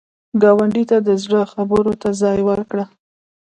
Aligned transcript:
ګاونډي 0.41 0.83
ته 0.89 0.97
د 1.07 1.09
زړه 1.23 1.41
خبرو 1.53 1.93
ته 2.01 2.09
ځای 2.21 2.39
ورکړه 2.49 2.85